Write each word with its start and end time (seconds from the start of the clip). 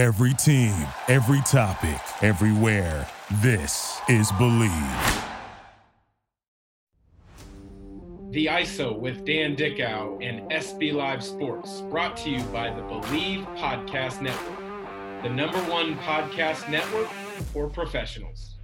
Every 0.00 0.32
team, 0.32 0.74
every 1.08 1.42
topic, 1.42 2.00
everywhere. 2.22 3.06
This 3.42 4.00
is 4.08 4.32
Bleav. 4.32 5.24
The 8.30 8.46
ISO 8.46 8.98
with 8.98 9.26
Dan 9.26 9.54
Dickau 9.56 10.16
and 10.20 10.50
SB 10.50 10.94
Live 10.94 11.22
Sports, 11.22 11.82
brought 11.90 12.16
to 12.16 12.30
you 12.30 12.42
by 12.44 12.70
the 12.70 12.80
Bleav 12.80 13.44
Podcast 13.58 14.22
Network, 14.22 15.22
the 15.22 15.28
number 15.28 15.58
one 15.70 15.98
podcast 15.98 16.70
network 16.70 17.08
for 17.52 17.68
professionals. 17.68 18.54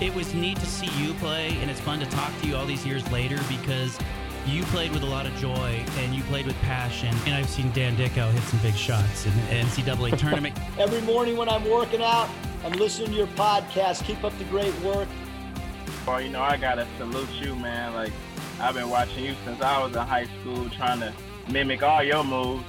It 0.00 0.14
was 0.14 0.32
neat 0.34 0.56
to 0.58 0.66
see 0.66 0.88
you 1.02 1.14
play, 1.14 1.48
and 1.60 1.68
it's 1.68 1.80
fun 1.80 1.98
to 1.98 2.06
talk 2.06 2.30
to 2.42 2.46
you 2.46 2.54
all 2.54 2.64
these 2.64 2.86
years 2.86 3.10
later 3.10 3.40
because 3.48 3.98
you 4.46 4.62
played 4.64 4.92
with 4.92 5.02
a 5.02 5.06
lot 5.06 5.26
of 5.26 5.34
joy 5.36 5.84
and 5.98 6.14
you 6.14 6.22
played 6.24 6.46
with 6.46 6.56
passion. 6.60 7.14
And 7.26 7.34
I've 7.34 7.48
seen 7.48 7.70
Dan 7.72 7.96
Dickau 7.96 8.30
hit 8.30 8.42
some 8.44 8.58
big 8.60 8.74
shots 8.74 9.26
in 9.26 9.34
the 9.34 9.42
NCAA 9.42 10.18
tournament. 10.18 10.58
Every 10.78 11.00
morning 11.02 11.36
when 11.36 11.48
I'm 11.48 11.68
working 11.68 12.02
out, 12.02 12.28
I'm 12.64 12.72
listening 12.72 13.10
to 13.10 13.14
your 13.14 13.26
podcast. 13.28 14.04
Keep 14.04 14.24
up 14.24 14.36
the 14.38 14.44
great 14.44 14.74
work. 14.80 15.08
Well, 16.06 16.20
you 16.20 16.30
know, 16.30 16.42
I 16.42 16.56
gotta 16.56 16.86
salute 16.98 17.28
you, 17.40 17.54
man. 17.54 17.94
Like 17.94 18.12
I've 18.60 18.74
been 18.74 18.90
watching 18.90 19.24
you 19.24 19.34
since 19.44 19.60
I 19.60 19.82
was 19.82 19.94
in 19.94 20.06
high 20.06 20.26
school, 20.40 20.68
trying 20.70 21.00
to 21.00 21.12
mimic 21.48 21.82
all 21.82 22.02
your 22.02 22.24
moves. 22.24 22.64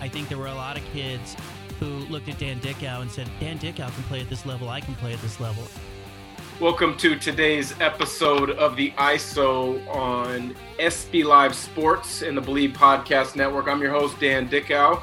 I 0.00 0.08
think 0.08 0.28
there 0.28 0.38
were 0.38 0.46
a 0.46 0.54
lot 0.54 0.76
of 0.76 0.84
kids 0.92 1.36
who 1.80 1.86
looked 2.10 2.28
at 2.28 2.38
Dan 2.38 2.58
Dickau 2.58 3.00
and 3.00 3.10
said, 3.10 3.28
Dan 3.40 3.58
Dickau 3.58 3.88
can 3.88 4.02
play 4.04 4.20
at 4.20 4.30
this 4.30 4.46
level, 4.46 4.68
I 4.68 4.80
can 4.80 4.94
play 4.94 5.12
at 5.12 5.20
this 5.20 5.40
level. 5.40 5.64
Welcome 6.58 6.96
to 6.96 7.18
today's 7.18 7.78
episode 7.80 8.48
of 8.48 8.76
the 8.76 8.90
ISO 8.92 9.86
on 9.94 10.56
SB 10.78 11.22
Live 11.22 11.54
Sports 11.54 12.22
and 12.22 12.34
the 12.34 12.40
Bleav 12.40 12.72
Podcast 12.72 13.36
Network. 13.36 13.68
I'm 13.68 13.82
your 13.82 13.90
host, 13.90 14.18
Dan 14.18 14.48
Dickau. 14.48 15.02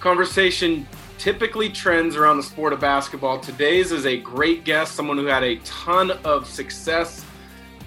Conversation 0.00 0.88
typically 1.18 1.68
trends 1.68 2.16
around 2.16 2.38
the 2.38 2.42
sport 2.42 2.72
of 2.72 2.80
basketball. 2.80 3.38
Today's 3.38 3.92
is 3.92 4.06
a 4.06 4.16
great 4.16 4.64
guest, 4.64 4.94
someone 4.94 5.18
who 5.18 5.26
had 5.26 5.44
a 5.44 5.56
ton 5.66 6.12
of 6.24 6.46
success 6.46 7.26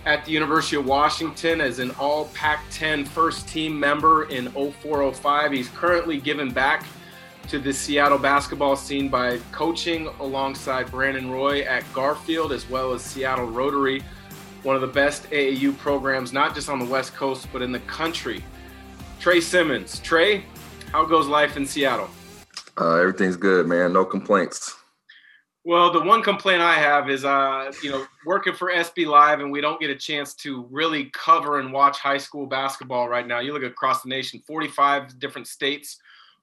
at 0.06 0.24
the 0.26 0.32
University 0.32 0.76
of 0.76 0.86
Washington 0.86 1.62
as 1.62 1.80
an 1.80 1.90
all 2.00 2.26
Pac 2.36 2.64
10 2.70 3.06
first 3.06 3.48
team 3.48 3.80
member 3.80 4.26
in 4.26 4.52
0405. 4.52 5.52
He's 5.52 5.70
currently 5.70 6.20
given 6.20 6.54
back 6.54 6.86
to 7.50 7.58
the 7.58 7.74
Seattle 7.74 8.20
basketball 8.20 8.76
scene 8.76 9.10
by 9.10 9.40
coaching 9.52 10.08
alongside 10.20 10.92
Brandon 10.92 11.32
Roy 11.32 11.62
at 11.62 11.84
Garfield 11.94 12.52
as 12.52 12.70
well 12.70 12.94
as 12.94 13.02
Seattle 13.02 13.48
Rotary, 13.48 14.04
one 14.62 14.76
of 14.76 14.82
the 14.82 14.88
best 14.88 15.24
AAU 15.32 15.76
programs, 15.80 16.32
not 16.32 16.54
just 16.54 16.70
on 16.70 16.78
the 16.78 16.86
West 16.86 17.16
Coast, 17.16 17.48
but 17.52 17.64
in 17.64 17.72
the 17.72 17.80
country. 17.82 18.44
Tre 19.20 19.42
Simmons. 19.42 20.00
Tre, 20.00 20.46
how 20.92 21.06
goes 21.06 21.26
life 21.26 21.58
in 21.58 21.66
Seattle? 21.66 22.08
Uh, 22.80 22.98
everything's 22.98 23.36
good, 23.36 23.66
man. 23.66 23.94
No 23.94 24.06
complaints. 24.06 24.76
Well, 25.66 25.92
the 25.92 26.02
one 26.02 26.22
complaint 26.22 26.62
I 26.62 26.76
have 26.76 27.10
is, 27.10 27.26
uh, 27.26 27.72
you 27.82 27.90
know, 27.90 28.06
working 28.28 28.54
for 28.54 28.72
SB 28.72 29.08
Live, 29.08 29.40
and 29.40 29.52
we 29.52 29.60
don't 29.60 29.82
get 29.82 29.90
a 29.90 29.96
chance 29.96 30.36
to 30.36 30.68
really 30.70 31.10
cover 31.14 31.60
and 31.60 31.74
watch 31.74 31.98
high 31.98 32.20
school 32.20 32.46
basketball 32.46 33.10
right 33.10 33.26
now. 33.26 33.40
You 33.40 33.54
look 33.54 33.64
across 33.64 34.04
the 34.04 34.10
nation, 34.10 34.40
45 34.46 35.18
different 35.18 35.48
states 35.48 35.98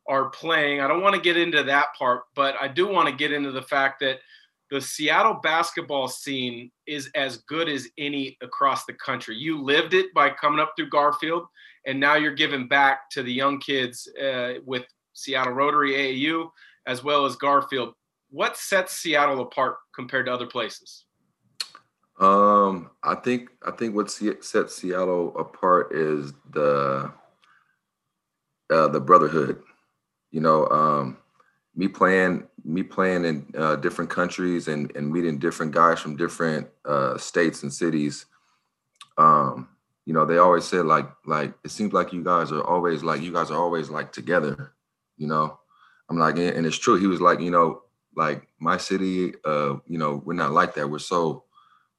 are 0.09 0.31
playing. 0.31 0.81
I 0.81 0.89
don't 0.89 1.03
want 1.03 1.15
to 1.15 1.21
get 1.21 1.37
into 1.37 1.63
that 1.65 1.89
part, 1.99 2.23
but 2.35 2.55
I 2.61 2.69
do 2.69 2.87
want 2.87 3.09
to 3.09 3.15
get 3.15 3.33
into 3.33 3.51
the 3.51 3.63
fact 3.63 4.01
that 4.01 4.19
the 4.71 4.81
Seattle 4.81 5.39
basketball 5.43 6.09
scene 6.09 6.71
is 6.87 7.11
as 7.15 7.39
good 7.49 7.69
as 7.69 7.89
any 7.99 8.37
across 8.43 8.85
the 8.85 8.93
country. 8.95 9.37
You 9.37 9.63
lived 9.63 9.95
it 9.95 10.13
by 10.15 10.31
coming 10.31 10.61
up 10.61 10.73
through 10.77 10.91
Garfield, 10.91 11.47
and 11.87 12.01
now 12.01 12.17
you're 12.17 12.35
giving 12.35 12.67
back 12.67 13.11
to 13.11 13.23
the 13.23 13.33
young 13.33 13.61
kids 13.61 14.09
uh, 14.21 14.55
with 14.65 14.85
Seattle 15.13 15.53
Rotary 15.53 15.93
AAU 15.93 16.49
as 16.87 17.03
well 17.05 17.27
as 17.27 17.37
Garfield. 17.37 17.95
What 18.31 18.57
sets 18.57 18.99
Seattle 18.99 19.41
apart 19.41 19.77
compared 19.95 20.27
to 20.27 20.33
other 20.33 20.47
places? 20.47 21.05
Um, 22.19 22.91
I 23.03 23.15
think 23.15 23.51
I 23.65 23.71
think 23.73 23.95
what 23.95 24.11
sets 24.11 24.77
Seattle 24.77 25.37
apart 25.39 25.95
is 25.95 26.33
the 26.51 27.13
uh, 28.73 28.89
the 28.89 29.01
brotherhood 29.01 29.63
you 30.37 30.43
know, 30.43 30.69
um, 30.69 31.17
me 31.75 31.89
playing 31.89 32.47
me 32.63 32.83
playing 32.83 33.25
in 33.25 33.47
uh, 33.57 33.77
different 33.77 34.11
countries 34.11 34.69
and 34.69 34.95
and 34.95 35.11
meeting 35.11 35.39
different 35.39 35.73
guys 35.73 35.99
from 35.99 36.15
different 36.15 36.69
uh, 36.85 37.17
states 37.17 37.63
and 37.63 37.73
cities. 37.73 38.27
Um, 39.17 39.71
you 40.05 40.13
know, 40.13 40.27
they 40.27 40.37
always 40.37 40.67
said 40.67 40.85
like 40.85 41.09
like 41.25 41.55
it 41.65 41.71
seems 41.71 41.95
like 41.95 42.13
you 42.13 42.23
guys 42.23 42.53
are 42.53 42.63
always 42.63 43.03
like 43.03 43.23
you 43.23 43.33
guys 43.33 43.51
are 43.51 43.59
always 43.59 43.89
like 43.89 44.13
together. 44.13 44.75
You 45.17 45.27
know, 45.27 45.59
I'm 46.11 46.19
like, 46.19 46.37
and 46.37 46.67
it's 46.67 46.77
true. 46.77 46.99
He 46.99 47.07
was 47.07 47.23
like, 47.23 47.41
you 47.41 47.51
know, 47.51 47.85
like 48.15 48.47
my 48.59 48.77
city, 48.77 49.33
uh, 49.47 49.77
you 49.87 49.97
know, 49.97 50.21
we're 50.23 50.35
not 50.35 50.53
like 50.53 50.75
that. 50.75 50.91
We're 50.91 50.99
so 50.99 51.45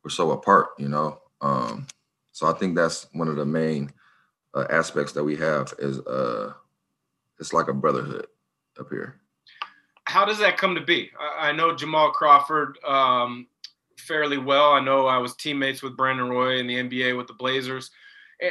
we're 0.04 0.12
so 0.12 0.30
apart. 0.30 0.68
You 0.78 0.90
know, 0.90 1.18
um, 1.42 1.88
so 2.34 2.46
I 2.46 2.54
think 2.54 2.76
that's 2.76 3.08
one 3.14 3.30
of 3.30 3.36
the 3.36 3.48
main 3.48 3.92
uh, 4.54 4.68
aspects 4.70 5.14
that 5.14 5.24
we 5.24 5.38
have 5.38 5.74
is 5.80 5.98
uh 6.02 6.54
it's 7.40 7.54
like 7.54 7.68
a 7.68 7.74
brotherhood 7.74 8.28
up 8.80 8.90
here. 8.90 9.20
How 10.06 10.26
does 10.26 10.40
that 10.40 10.58
come 10.58 10.76
to 10.76 10.82
be? 10.82 11.12
I, 11.20 11.52
know 11.52 11.76
Jamal 11.76 12.12
Crawford 12.12 12.78
um, 12.86 13.48
fairly 13.98 14.38
well. 14.38 14.72
I 14.72 14.80
know 14.80 15.06
I 15.06 15.18
was 15.18 15.36
teammates 15.36 15.84
with 15.84 15.98
Brandon 15.98 16.30
Roy 16.30 16.60
in 16.60 16.68
the 16.68 16.76
NBA 16.76 17.18
with 17.18 17.28
the 17.28 17.34
Blazers, 17.34 17.92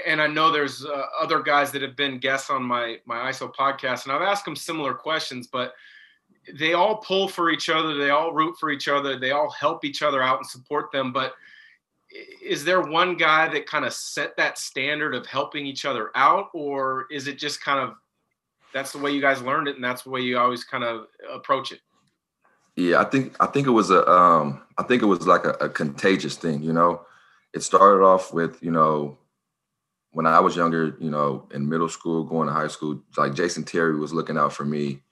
and 0.07 0.21
I 0.21 0.27
know 0.27 0.53
there's 0.53 0.85
uh, 0.85 1.05
other 1.19 1.41
guys 1.41 1.71
that 1.73 1.81
have 1.81 1.97
been 1.97 2.19
guests 2.19 2.51
on 2.51 2.63
my 2.63 2.99
my 3.07 3.31
ISO 3.31 3.55
podcast, 3.55 4.05
and 4.05 4.13
I've 4.13 4.23
asked 4.23 4.45
them 4.45 4.57
similar 4.57 4.93
questions, 4.93 5.47
but 5.47 5.73
they 6.59 6.75
all 6.75 6.99
pull 6.99 7.27
for 7.27 7.51
each 7.51 7.71
other, 7.71 7.97
they 7.97 8.11
all 8.11 8.33
root 8.33 8.57
for 8.61 8.71
each 8.71 8.87
other, 8.87 9.19
they 9.19 9.31
all 9.31 9.51
help 9.51 9.85
each 9.85 10.03
other 10.03 10.23
out 10.23 10.39
and 10.39 10.47
support 10.47 10.93
them, 10.93 11.13
but 11.13 11.35
is 12.43 12.65
there 12.65 12.81
one 12.81 13.17
guy 13.17 13.49
that 13.49 13.67
kind 13.67 13.85
of 13.85 13.93
set 13.93 14.37
that 14.37 14.59
standard 14.59 15.15
of 15.15 15.27
helping 15.27 15.67
each 15.67 15.85
other 15.85 16.11
out 16.15 16.49
or 16.55 17.07
is 17.11 17.27
it 17.27 17.39
just 17.39 17.61
kind 17.61 17.81
of 17.81 17.95
that's 18.77 18.93
the 18.93 18.99
way 18.99 19.11
you 19.11 19.23
guys 19.23 19.41
learned 19.41 19.69
it, 19.69 19.77
and 19.77 19.85
that's 19.85 20.03
the 20.03 20.11
way 20.11 20.21
you 20.21 20.39
always 20.39 20.63
kind 20.63 20.85
of 20.85 21.07
approach 21.33 21.73
it. 21.73 21.81
Yeah, 22.77 23.01
I 23.01 23.05
think 23.05 23.35
I 23.41 23.47
think 23.47 23.67
it 23.67 23.71
was 23.71 23.91
a 23.91 24.07
um, 24.07 24.63
I 24.77 24.83
think 24.83 25.03
it 25.03 25.07
was 25.07 25.27
like 25.27 25.47
a, 25.47 25.53
a 25.53 25.69
contagious 25.71 26.37
thing. 26.37 26.63
You 26.63 26.75
know, 26.75 27.07
it 27.55 27.63
started 27.63 28.05
off 28.05 28.35
with 28.35 28.63
you 28.63 28.71
know 28.71 29.17
when 30.11 30.27
I 30.27 30.41
was 30.41 30.57
younger, 30.57 30.95
you 31.01 31.11
know, 31.11 31.49
in 31.53 31.69
middle 31.69 31.89
school, 31.89 32.25
going 32.25 32.49
to 32.49 32.55
high 32.55 32.69
school, 32.69 33.03
like 33.17 33.35
Jason 33.35 33.65
Terry 33.65 33.99
was 33.99 34.13
looking 34.13 34.37
out 34.37 34.53
for 34.53 34.65
me, 34.65 35.03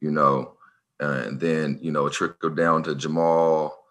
you 0.00 0.10
know, 0.10 0.54
and 1.00 1.40
then 1.40 1.78
you 1.80 1.90
know 1.90 2.06
it 2.06 2.12
trickled 2.12 2.56
down 2.58 2.82
to 2.82 2.94
Jamal, 2.94 3.84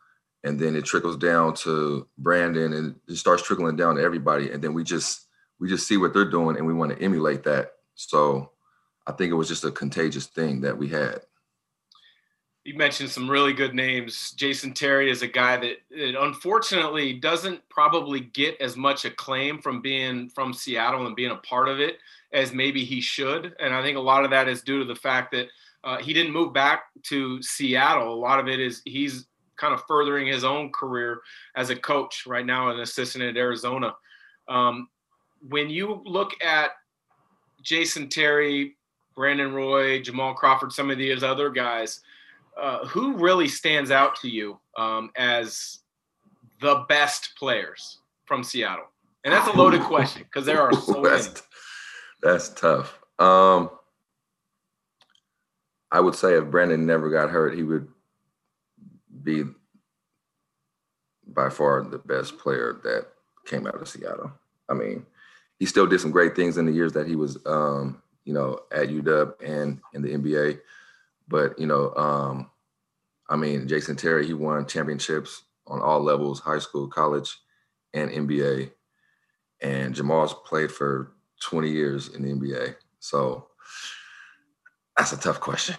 and 0.44 0.60
then 0.60 0.76
it 0.76 0.86
trickles 0.86 1.18
down 1.18 1.56
to 1.56 2.08
Brandon, 2.20 2.72
and 2.72 2.96
it 3.08 3.16
starts 3.16 3.42
trickling 3.42 3.78
down 3.78 3.96
to 3.96 4.04
everybody, 4.04 4.52
and 4.52 4.64
then 4.64 4.76
we 4.76 4.84
just 4.84 5.26
we 5.60 5.68
just 5.68 5.88
see 5.88 5.98
what 5.98 6.14
they're 6.14 6.30
doing, 6.30 6.56
and 6.56 6.68
we 6.68 6.74
want 6.76 6.96
to 6.96 7.04
emulate 7.04 7.44
that. 7.46 7.72
So 7.96 8.52
I 9.08 9.14
think 9.14 9.32
it 9.32 9.36
was 9.36 9.48
just 9.48 9.64
a 9.64 9.72
contagious 9.72 10.26
thing 10.26 10.62
that 10.62 10.78
we 10.78 10.90
had. 10.90 11.22
You 12.66 12.76
mentioned 12.76 13.10
some 13.10 13.32
really 13.32 13.54
good 13.54 13.74
names. 13.74 14.32
Jason 14.32 14.74
Terry 14.74 15.10
is 15.10 15.22
a 15.22 15.28
guy 15.28 15.56
that, 15.56 15.78
that, 15.90 16.22
unfortunately 16.22 17.14
doesn't 17.14 17.62
probably 17.70 18.20
get 18.20 18.60
as 18.60 18.76
much 18.76 19.06
acclaim 19.06 19.62
from 19.62 19.82
being 19.82 20.30
from 20.30 20.54
Seattle 20.54 21.08
and 21.08 21.16
being 21.16 21.32
a 21.32 21.38
part 21.38 21.70
of 21.70 21.80
it 21.80 22.00
as 22.34 22.52
maybe 22.52 22.84
he 22.84 23.00
should. 23.00 23.56
And 23.62 23.74
I 23.74 23.82
think 23.82 23.96
a 23.96 24.02
lot 24.02 24.26
of 24.26 24.32
that 24.32 24.50
is 24.50 24.62
due 24.62 24.80
to 24.80 24.86
the 24.86 25.00
fact 25.00 25.32
that 25.32 25.48
uh, 25.86 25.98
he 26.00 26.12
didn't 26.12 26.34
move 26.34 26.52
back 26.52 26.88
to 27.04 27.42
Seattle. 27.42 28.14
A 28.14 28.20
lot 28.20 28.42
of 28.42 28.50
it 28.50 28.60
is 28.60 28.82
he's 28.84 29.28
kind 29.56 29.74
of 29.74 29.82
furthering 29.88 30.28
his 30.28 30.44
own 30.44 30.72
career 30.74 31.22
as 31.56 31.70
a 31.70 31.76
coach 31.76 32.26
right 32.28 32.46
now, 32.46 32.70
an 32.70 32.82
assistant 32.82 33.24
at 33.24 33.38
Arizona. 33.38 33.96
Um, 34.50 34.90
when 35.48 35.70
you 35.70 36.02
look 36.06 36.32
at 36.44 36.72
Jason 37.62 38.10
Terry, 38.10 38.77
Brandon 39.18 39.52
Roy, 39.52 40.00
Jamal 40.00 40.36
Crawford, 40.36 40.72
some 40.72 40.92
of 40.92 41.00
these 41.00 41.24
other 41.24 41.50
guys. 41.50 42.02
Uh, 42.56 42.86
who 42.86 43.14
really 43.18 43.48
stands 43.48 43.92
out 43.92 44.16
to 44.16 44.30
you 44.30 44.60
um, 44.78 45.12
as 45.16 45.80
the 46.62 46.86
best 46.88 47.32
players 47.38 47.98
from 48.26 48.44
Seattle? 48.44 48.86
And 49.26 49.34
that's 49.34 49.48
a 49.48 49.58
loaded 49.58 49.82
question 49.82 50.24
because 50.24 50.46
there 50.46 50.62
are 50.62 50.74
so 50.74 51.02
many. 51.02 51.24
That's 52.24 52.50
tough. 52.50 53.00
Um, 53.20 53.70
I 55.92 56.00
would 56.00 56.16
say 56.16 56.34
if 56.34 56.46
Brandon 56.46 56.86
never 56.86 57.10
got 57.10 57.30
hurt, 57.30 57.56
he 57.56 57.64
would 57.64 57.88
be 59.24 59.44
by 61.28 61.50
far 61.50 61.84
the 61.84 61.98
best 61.98 62.38
player 62.38 62.80
that 62.84 63.08
came 63.46 63.68
out 63.68 63.82
of 63.82 63.88
Seattle. 63.88 64.32
I 64.70 64.74
mean, 64.74 65.06
he 65.60 65.66
still 65.66 65.88
did 65.88 66.02
some 66.02 66.12
great 66.12 66.36
things 66.36 66.58
in 66.58 66.66
the 66.66 66.72
years 66.72 66.94
that 66.94 67.08
he 67.08 67.16
was 67.16 67.38
um, 67.46 68.02
you 68.28 68.34
know, 68.34 68.60
at 68.74 68.90
UW 68.90 69.34
and 69.42 69.80
in 69.94 70.02
the 70.02 70.10
NBA. 70.10 70.60
But, 71.30 71.58
you 71.58 71.66
know, 71.66 71.94
um, 71.96 72.52
I 73.30 73.38
mean, 73.38 73.68
Jason 73.68 73.96
Terry, 73.96 74.28
he 74.28 74.34
won 74.34 74.68
championships 74.68 75.44
on 75.66 75.82
all 75.82 76.02
levels, 76.02 76.42
high 76.42 76.60
school, 76.60 76.88
college, 76.88 77.38
and 77.94 78.12
NBA. 78.12 78.72
And 79.62 79.96
Jamal's 79.96 80.34
played 80.46 80.72
for 80.72 81.14
20 81.42 81.70
years 81.72 82.10
in 82.10 82.22
the 82.22 82.34
NBA. 82.34 82.76
So 83.00 83.48
That's 84.98 85.14
a 85.14 85.18
tough 85.18 85.40
question. 85.40 85.76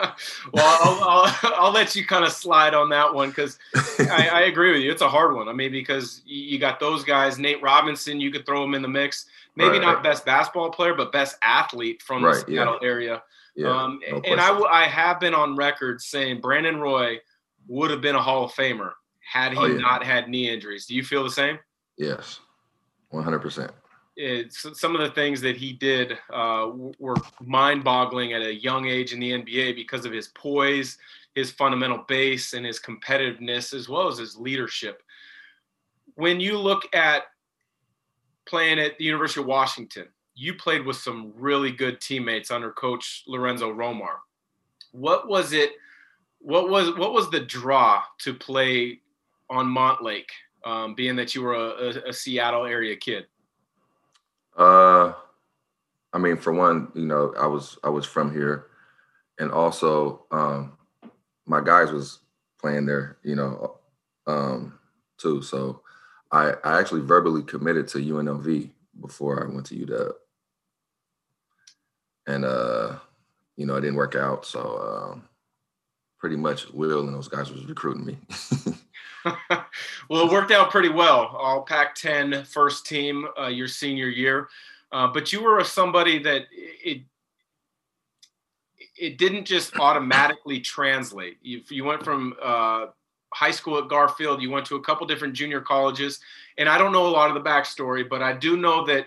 well, 0.52 0.78
I'll, 0.82 1.08
I'll, 1.08 1.54
I'll, 1.56 1.72
let 1.72 1.94
you 1.94 2.06
kind 2.06 2.24
of 2.24 2.32
slide 2.32 2.74
on 2.74 2.88
that 2.90 3.12
one 3.12 3.30
because 3.30 3.58
I, 3.98 4.28
I, 4.32 4.40
agree 4.46 4.72
with 4.72 4.82
you. 4.82 4.90
It's 4.90 5.02
a 5.02 5.08
hard 5.08 5.34
one. 5.34 5.48
I 5.48 5.52
mean, 5.52 5.72
because 5.72 6.22
you 6.24 6.58
got 6.58 6.80
those 6.80 7.04
guys, 7.04 7.38
Nate 7.38 7.62
Robinson, 7.62 8.20
you 8.20 8.30
could 8.30 8.46
throw 8.46 8.64
him 8.64 8.74
in 8.74 8.82
the 8.82 8.88
mix. 8.88 9.26
Maybe 9.56 9.78
right. 9.78 9.82
not 9.82 10.02
best 10.02 10.24
basketball 10.24 10.70
player, 10.70 10.94
but 10.94 11.12
best 11.12 11.36
athlete 11.42 12.02
from 12.02 12.24
right, 12.24 12.34
the 12.46 12.52
Seattle 12.52 12.78
yeah. 12.80 12.88
area. 12.88 13.22
Yeah, 13.56 13.82
um, 13.82 14.00
no 14.08 14.20
and 14.20 14.40
I, 14.40 14.58
I 14.60 14.84
have 14.84 15.20
been 15.20 15.34
on 15.34 15.56
record 15.56 16.00
saying 16.00 16.40
Brandon 16.40 16.80
Roy 16.80 17.18
would 17.66 17.90
have 17.90 18.00
been 18.00 18.14
a 18.14 18.22
Hall 18.22 18.44
of 18.44 18.52
Famer 18.52 18.92
had 19.20 19.52
he 19.52 19.58
oh, 19.58 19.66
yeah. 19.66 19.78
not 19.78 20.04
had 20.04 20.28
knee 20.28 20.48
injuries. 20.48 20.86
Do 20.86 20.94
you 20.94 21.04
feel 21.04 21.24
the 21.24 21.30
same? 21.30 21.58
Yes, 21.96 22.40
100% 23.12 23.70
some 24.50 24.94
of 24.94 25.00
the 25.00 25.10
things 25.14 25.40
that 25.40 25.56
he 25.56 25.72
did 25.72 26.18
uh, 26.32 26.70
were 26.98 27.16
mind-boggling 27.40 28.32
at 28.32 28.42
a 28.42 28.54
young 28.54 28.86
age 28.86 29.12
in 29.12 29.20
the 29.20 29.32
NBA 29.32 29.74
because 29.74 30.04
of 30.04 30.12
his 30.12 30.28
poise, 30.28 30.98
his 31.34 31.50
fundamental 31.50 32.04
base, 32.08 32.52
and 32.52 32.66
his 32.66 32.80
competitiveness, 32.80 33.72
as 33.72 33.88
well 33.88 34.08
as 34.08 34.18
his 34.18 34.36
leadership. 34.36 35.02
When 36.16 36.40
you 36.40 36.58
look 36.58 36.82
at 36.94 37.24
playing 38.46 38.78
at 38.78 38.98
the 38.98 39.04
University 39.04 39.40
of 39.40 39.46
Washington, 39.46 40.08
you 40.34 40.54
played 40.54 40.84
with 40.84 40.96
some 40.96 41.32
really 41.36 41.70
good 41.70 42.00
teammates 42.00 42.50
under 42.50 42.72
Coach 42.72 43.24
Lorenzo 43.26 43.72
Romar. 43.72 44.16
What 44.92 45.28
was 45.28 45.52
it? 45.52 45.72
What 46.40 46.68
was 46.68 46.96
what 46.96 47.12
was 47.12 47.30
the 47.30 47.40
draw 47.40 48.02
to 48.20 48.34
play 48.34 49.00
on 49.50 49.66
Montlake, 49.66 50.30
um, 50.64 50.94
being 50.94 51.16
that 51.16 51.34
you 51.34 51.42
were 51.42 51.54
a, 51.54 51.68
a, 51.68 52.08
a 52.08 52.12
Seattle 52.12 52.64
area 52.64 52.96
kid? 52.96 53.26
Uh, 54.56 55.12
I 56.12 56.18
mean, 56.18 56.36
for 56.36 56.52
one, 56.52 56.88
you 56.94 57.06
know, 57.06 57.34
I 57.38 57.46
was 57.46 57.78
I 57.84 57.88
was 57.88 58.04
from 58.06 58.32
here, 58.32 58.66
and 59.38 59.50
also 59.50 60.24
um, 60.30 60.76
my 61.46 61.60
guys 61.62 61.92
was 61.92 62.18
playing 62.60 62.86
there, 62.86 63.18
you 63.22 63.36
know, 63.36 63.78
um, 64.26 64.78
too. 65.18 65.42
So 65.42 65.82
I 66.32 66.54
I 66.64 66.78
actually 66.80 67.02
verbally 67.02 67.42
committed 67.42 67.88
to 67.88 67.98
UNLV 67.98 68.70
before 69.00 69.44
I 69.44 69.52
went 69.52 69.66
to 69.66 69.76
UW, 69.76 70.12
and 72.26 72.44
uh, 72.44 72.96
you 73.56 73.66
know, 73.66 73.76
it 73.76 73.82
didn't 73.82 73.96
work 73.96 74.16
out. 74.16 74.44
So 74.44 75.12
um, 75.12 75.28
pretty 76.18 76.36
much 76.36 76.70
Will 76.70 77.00
and 77.00 77.14
those 77.14 77.28
guys 77.28 77.50
was 77.50 77.64
recruiting 77.66 78.04
me. 78.04 78.18
well, 80.10 80.26
it 80.26 80.32
worked 80.32 80.50
out 80.50 80.72
pretty 80.72 80.88
well. 80.88 81.28
All 81.38 81.62
Pac-10 81.62 82.44
first 82.44 82.84
team 82.84 83.26
uh, 83.40 83.46
your 83.46 83.68
senior 83.68 84.08
year, 84.08 84.48
uh, 84.90 85.06
but 85.06 85.32
you 85.32 85.40
were 85.40 85.62
somebody 85.62 86.18
that 86.18 86.42
it 86.52 87.02
it 88.98 89.16
didn't 89.16 89.46
just 89.46 89.78
automatically 89.78 90.60
translate. 90.60 91.38
You, 91.40 91.62
you 91.70 91.84
went 91.84 92.02
from 92.02 92.34
uh, 92.42 92.86
high 93.32 93.52
school 93.52 93.78
at 93.78 93.88
Garfield, 93.88 94.42
you 94.42 94.50
went 94.50 94.66
to 94.66 94.76
a 94.76 94.80
couple 94.82 95.06
different 95.06 95.32
junior 95.32 95.60
colleges, 95.60 96.20
and 96.58 96.68
I 96.68 96.76
don't 96.76 96.92
know 96.92 97.06
a 97.06 97.08
lot 97.08 97.34
of 97.34 97.42
the 97.42 97.48
backstory, 97.48 98.06
but 98.06 98.20
I 98.20 98.34
do 98.34 98.56
know 98.56 98.84
that 98.86 99.06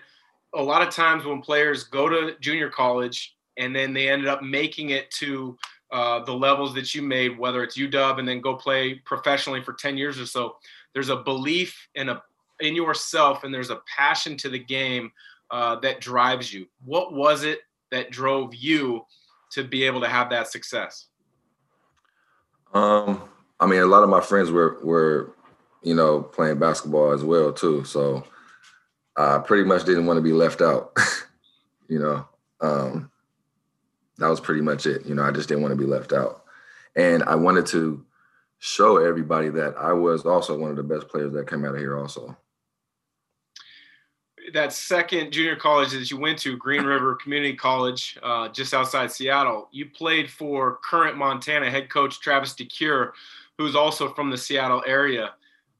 a 0.56 0.64
lot 0.64 0.82
of 0.82 0.90
times 0.90 1.26
when 1.26 1.42
players 1.42 1.84
go 1.84 2.08
to 2.08 2.36
junior 2.40 2.70
college 2.70 3.36
and 3.58 3.76
then 3.76 3.94
they 3.94 4.08
ended 4.08 4.28
up 4.28 4.42
making 4.42 4.92
it 4.92 5.12
to 5.12 5.58
uh, 5.92 6.24
the 6.24 6.34
levels 6.34 6.74
that 6.74 6.96
you 6.96 7.04
made, 7.04 7.38
whether 7.38 7.64
it's 7.64 7.78
UW 7.78 8.18
and 8.18 8.28
then 8.28 8.42
go 8.42 8.56
play 8.56 8.96
professionally 8.96 9.62
for 9.62 9.74
10 9.74 9.96
years 9.96 10.20
or 10.20 10.26
so, 10.26 10.56
there's 10.94 11.10
a 11.10 11.18
belief 11.18 11.88
in 11.96 12.10
a 12.10 12.22
in 12.60 12.76
yourself 12.76 13.44
and 13.44 13.54
there's 13.54 13.70
a 13.70 13.82
passion 13.96 14.38
to 14.38 14.50
the 14.50 14.60
game 14.60 15.12
uh, 15.52 15.76
that 15.78 16.00
drives 16.00 16.54
you. 16.54 16.68
What 16.86 17.14
was 17.14 17.44
it 17.44 17.60
that 17.92 18.12
drove 18.12 18.56
you 18.56 19.06
to 19.52 19.64
be 19.64 19.84
able 19.84 20.02
to 20.02 20.08
have 20.08 20.30
that 20.30 20.48
success? 20.48 21.08
Um, 22.74 23.22
I 23.60 23.68
mean, 23.68 23.82
a 23.82 23.86
lot 23.86 24.04
of 24.04 24.10
my 24.10 24.22
friends 24.22 24.52
were 24.52 24.80
were, 24.84 25.36
you 25.82 25.94
know, 25.94 26.22
playing 26.22 26.60
basketball 26.60 27.12
as 27.12 27.24
well 27.24 27.54
too. 27.54 27.84
So 27.84 28.24
I 29.16 29.40
pretty 29.40 29.64
much 29.64 29.86
didn't 29.86 30.06
want 30.06 30.18
to 30.18 30.22
be 30.22 30.34
left 30.34 30.62
out. 30.62 30.98
you 31.88 32.00
know, 32.00 32.28
um, 32.62 33.12
that 34.18 34.28
was 34.28 34.40
pretty 34.40 34.62
much 34.62 34.86
it. 34.86 35.06
You 35.06 35.16
know, 35.16 35.24
I 35.24 35.32
just 35.32 35.50
didn't 35.50 35.62
want 35.62 35.74
to 35.74 35.78
be 35.78 35.86
left 35.86 36.14
out. 36.14 36.44
And 36.96 37.24
I 37.24 37.36
wanted 37.36 37.66
to 37.68 38.04
show 38.64 38.96
everybody 38.96 39.50
that 39.50 39.76
I 39.78 39.92
was 39.92 40.26
also 40.26 40.58
one 40.58 40.70
of 40.70 40.78
the 40.78 40.84
best 40.84 41.10
players 41.10 41.34
that 41.34 41.50
came 41.50 41.66
out 41.66 41.76
of 41.76 41.82
here 41.82 41.98
also. 41.98 42.38
That 44.54 44.72
second 44.72 45.34
junior 45.34 45.58
college 45.58 45.92
that 45.92 46.10
you 46.10 46.18
went 46.18 46.40
to, 46.40 46.56
Green 46.56 46.86
River 46.86 47.16
Community 47.22 47.58
College, 47.58 48.18
uh, 48.24 48.48
just 48.48 48.74
outside 48.74 49.12
Seattle, 49.12 49.68
you 49.74 49.88
played 49.88 50.32
for 50.32 50.80
current 50.82 51.18
Montana 51.18 51.70
head 51.70 51.90
coach 51.90 52.22
Travis 52.22 52.54
DeCuire, 52.54 53.12
who's 53.58 53.76
also 53.76 54.14
from 54.14 54.30
the 54.30 54.38
Seattle 54.38 54.82
area. 54.88 55.34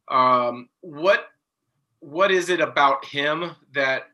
Um, 0.10 0.68
what 0.82 1.28
what 2.02 2.32
is 2.32 2.50
it 2.50 2.60
about 2.60 3.06
him 3.06 3.52
that 3.74 4.10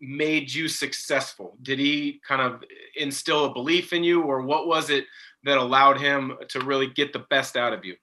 made 0.00 0.52
you 0.52 0.66
successful? 0.66 1.56
Did 1.62 1.78
he 1.78 2.20
kind 2.26 2.42
of 2.42 2.64
instill 2.96 3.44
a 3.44 3.52
belief 3.52 3.92
in 3.92 4.02
you, 4.02 4.22
or 4.22 4.42
what 4.42 4.66
was 4.66 4.90
it 4.90 5.04
that 5.44 5.58
allowed 5.58 6.00
him 6.00 6.36
to 6.48 6.60
really 6.60 6.86
get 6.86 7.12
the 7.12 7.20
best 7.30 7.56
out 7.56 7.72
of 7.72 7.84
you? 7.84 7.96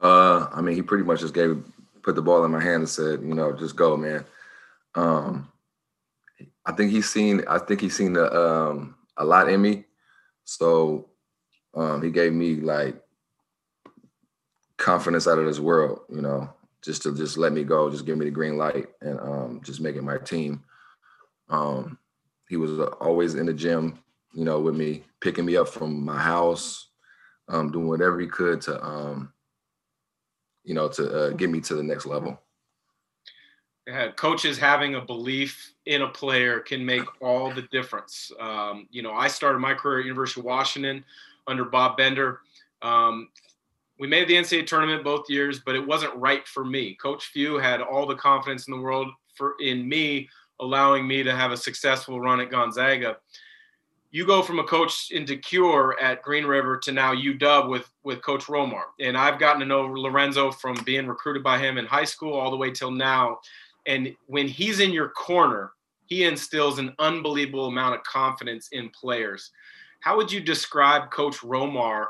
Uh, 0.00 0.48
I 0.52 0.60
mean, 0.60 0.74
he 0.74 0.82
pretty 0.82 1.04
much 1.04 1.20
just 1.20 1.34
gave, 1.34 1.62
put 2.02 2.14
the 2.14 2.22
ball 2.22 2.44
in 2.44 2.50
my 2.50 2.60
hand 2.60 2.82
and 2.82 2.88
said, 2.88 3.20
you 3.22 3.34
know, 3.34 3.52
just 3.52 3.76
go, 3.76 3.96
man. 3.96 4.24
Um, 4.94 5.50
I 6.66 6.72
think 6.72 6.90
he's 6.90 7.08
seen, 7.10 7.42
I 7.48 7.58
think 7.58 7.80
he's 7.80 7.96
seen 7.96 8.12
the, 8.12 8.32
um, 8.32 8.96
a 9.16 9.24
lot 9.24 9.48
in 9.48 9.60
me. 9.60 9.84
So 10.44 11.10
um, 11.74 12.02
he 12.02 12.10
gave 12.10 12.32
me 12.32 12.56
like 12.56 13.00
confidence 14.76 15.26
out 15.26 15.38
of 15.38 15.46
this 15.46 15.60
world, 15.60 16.00
you 16.10 16.20
know 16.20 16.50
just 16.84 17.02
to 17.02 17.14
just 17.14 17.38
let 17.38 17.52
me 17.52 17.64
go, 17.64 17.90
just 17.90 18.04
give 18.04 18.18
me 18.18 18.26
the 18.26 18.30
green 18.30 18.58
light, 18.58 18.88
and 19.00 19.18
um, 19.18 19.60
just 19.64 19.80
make 19.80 19.96
it 19.96 20.02
my 20.02 20.18
team. 20.18 20.62
Um, 21.48 21.98
he 22.48 22.56
was 22.56 22.78
always 23.00 23.34
in 23.34 23.46
the 23.46 23.54
gym, 23.54 23.98
you 24.34 24.44
know, 24.44 24.60
with 24.60 24.74
me, 24.74 25.02
picking 25.20 25.44
me 25.44 25.56
up 25.56 25.68
from 25.68 26.04
my 26.04 26.18
house, 26.18 26.88
um, 27.48 27.70
doing 27.70 27.88
whatever 27.88 28.18
he 28.20 28.26
could 28.26 28.60
to, 28.62 28.84
um, 28.84 29.32
you 30.64 30.74
know, 30.74 30.88
to 30.88 31.18
uh, 31.18 31.30
get 31.30 31.50
me 31.50 31.60
to 31.60 31.74
the 31.74 31.82
next 31.82 32.06
level. 32.06 32.40
Yeah, 33.86 34.10
coaches 34.12 34.56
having 34.56 34.94
a 34.94 35.00
belief 35.00 35.74
in 35.84 36.02
a 36.02 36.08
player 36.08 36.60
can 36.60 36.84
make 36.84 37.04
all 37.20 37.50
the 37.50 37.62
difference. 37.70 38.32
Um, 38.40 38.88
you 38.90 39.02
know, 39.02 39.12
I 39.12 39.28
started 39.28 39.58
my 39.58 39.74
career 39.74 40.00
at 40.00 40.06
University 40.06 40.40
of 40.40 40.46
Washington 40.46 41.04
under 41.46 41.66
Bob 41.66 41.98
Bender. 41.98 42.40
Um, 42.80 43.28
we 43.98 44.08
made 44.08 44.26
the 44.26 44.34
NCAA 44.34 44.66
tournament 44.66 45.04
both 45.04 45.28
years, 45.28 45.60
but 45.60 45.76
it 45.76 45.86
wasn't 45.86 46.16
right 46.16 46.46
for 46.48 46.64
me. 46.64 46.94
Coach 46.94 47.26
Few 47.26 47.58
had 47.58 47.82
all 47.82 48.06
the 48.06 48.14
confidence 48.14 48.66
in 48.66 48.74
the 48.74 48.80
world 48.80 49.08
for 49.36 49.54
in 49.60 49.86
me, 49.86 50.28
allowing 50.60 51.06
me 51.06 51.22
to 51.22 51.34
have 51.34 51.52
a 51.52 51.56
successful 51.56 52.20
run 52.20 52.40
at 52.40 52.50
Gonzaga. 52.50 53.18
You 54.14 54.24
go 54.24 54.42
from 54.42 54.60
a 54.60 54.64
coach 54.64 55.10
in 55.10 55.24
DeCuire 55.24 55.94
at 56.00 56.22
Green 56.22 56.44
River 56.44 56.78
to 56.84 56.92
now 56.92 57.12
UW 57.12 57.68
with 57.68 57.90
with 58.04 58.22
Coach 58.22 58.44
Romar, 58.44 58.84
and 59.00 59.18
I've 59.18 59.40
gotten 59.40 59.58
to 59.58 59.66
know 59.66 59.86
Lorenzo 59.86 60.52
from 60.52 60.76
being 60.84 61.08
recruited 61.08 61.42
by 61.42 61.58
him 61.58 61.78
in 61.78 61.84
high 61.84 62.04
school 62.04 62.32
all 62.32 62.52
the 62.52 62.56
way 62.56 62.70
till 62.70 62.92
now. 62.92 63.40
And 63.86 64.14
when 64.26 64.46
he's 64.46 64.78
in 64.78 64.92
your 64.92 65.08
corner, 65.08 65.72
he 66.06 66.22
instills 66.22 66.78
an 66.78 66.94
unbelievable 67.00 67.66
amount 67.66 67.96
of 67.96 68.04
confidence 68.04 68.68
in 68.70 68.88
players. 68.90 69.50
How 69.98 70.16
would 70.16 70.30
you 70.30 70.40
describe 70.40 71.10
Coach 71.10 71.38
Romar, 71.38 72.06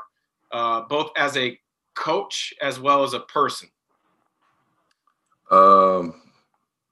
uh, 0.51 0.81
both 0.81 1.09
as 1.17 1.35
a 1.37 1.59
coach 1.95 2.53
as 2.61 2.79
well 2.79 3.03
as 3.03 3.15
a 3.15 3.21
person? 3.21 3.67
Um, 5.49 6.21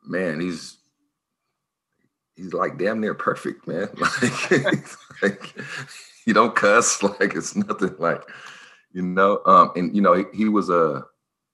man, 0.03 0.39
he's 0.39 0.79
he's 2.35 2.53
like 2.53 2.77
damn 2.77 2.99
near 2.99 3.13
perfect, 3.13 3.67
man. 3.67 3.89
Like, 4.21 4.87
like 5.21 5.55
you 6.25 6.33
don't 6.33 6.55
cuss, 6.55 7.01
like 7.19 7.35
it's 7.35 7.55
nothing 7.55 7.95
like 7.99 8.23
you 8.91 9.01
know. 9.01 9.41
Um, 9.45 9.71
and 9.75 9.95
you 9.95 10.01
know 10.01 10.13
he, 10.13 10.23
he 10.33 10.49
was 10.49 10.69
a 10.69 11.05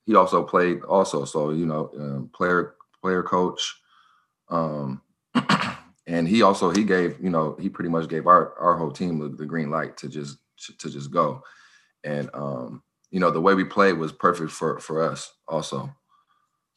he 0.05 0.15
also 0.15 0.43
played 0.43 0.81
also, 0.83 1.25
so 1.25 1.51
you 1.51 1.65
know, 1.65 1.91
um, 1.97 2.29
player 2.33 2.75
player 3.01 3.23
coach. 3.23 3.79
Um, 4.49 5.01
and 6.07 6.27
he 6.27 6.41
also 6.41 6.71
he 6.71 6.83
gave 6.83 7.21
you 7.21 7.29
know 7.29 7.55
he 7.59 7.69
pretty 7.69 7.89
much 7.89 8.09
gave 8.09 8.27
our 8.27 8.57
our 8.59 8.77
whole 8.77 8.91
team 8.91 9.19
the, 9.19 9.29
the 9.29 9.45
green 9.45 9.69
light 9.69 9.97
to 9.97 10.09
just 10.09 10.37
to 10.79 10.89
just 10.89 11.11
go, 11.11 11.43
and 12.03 12.29
um, 12.33 12.83
you 13.11 13.19
know, 13.19 13.31
the 13.31 13.41
way 13.41 13.53
we 13.53 13.63
played 13.63 13.93
was 13.93 14.11
perfect 14.11 14.51
for 14.51 14.79
for 14.79 15.01
us 15.03 15.31
also. 15.47 15.93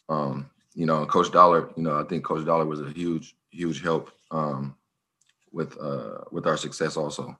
Um, 0.08 0.50
you 0.74 0.86
know, 0.86 1.04
Coach 1.06 1.30
Dollar, 1.32 1.70
you 1.76 1.82
know, 1.82 1.98
I 1.98 2.04
think 2.04 2.24
Coach 2.24 2.44
Dollar 2.46 2.64
was 2.64 2.80
a 2.80 2.90
huge, 2.90 3.36
huge 3.50 3.82
help 3.82 4.10
um, 4.30 4.74
with 5.52 5.76
uh, 5.80 6.24
with 6.30 6.46
our 6.46 6.56
success 6.56 6.96
also. 6.96 7.36